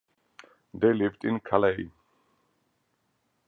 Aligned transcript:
They 0.73 0.93
lived 0.95 1.25
in 1.25 1.39
Calais. 1.41 1.91